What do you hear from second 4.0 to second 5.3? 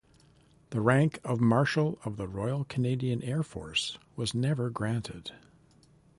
was never granted.